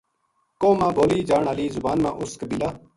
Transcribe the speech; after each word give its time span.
قوم 0.61 0.75
ما 0.79 0.89
بولی 0.95 1.19
جان 1.29 1.43
ہالی 1.47 1.65
زبان 1.75 1.97
ما 2.03 2.11
اُس 2.19 2.31
قبیلہ 2.39 2.69